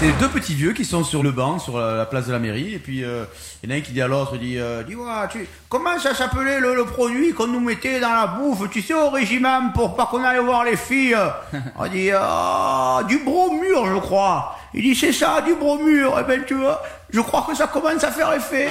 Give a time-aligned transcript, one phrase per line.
[0.00, 2.38] C'est deux petits vieux qui sont sur le banc, sur la, la place de la
[2.38, 3.26] mairie, et puis euh,
[3.62, 5.46] il y en a un qui dit à l'autre, il dit, euh, dis moi, tu,
[5.68, 9.10] comment ça s'appelait le, le produit qu'on nous mettait dans la bouffe, tu sais, au
[9.10, 11.18] régiment, pour pas qu'on aille voir les filles?
[11.78, 14.56] On dit, ah, du bromure, je crois.
[14.72, 16.16] Il dit, c'est ça, du bromure.
[16.18, 16.80] Eh ben, tu vois,
[17.10, 18.68] je crois que ça commence à faire effet.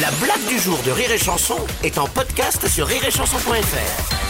[0.00, 4.23] La blague du jour de Rire et Chanson est en podcast sur rireetchanson.fr.